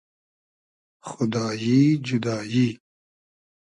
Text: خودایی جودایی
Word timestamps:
خودایی 1.07 1.97
جودایی 2.03 2.79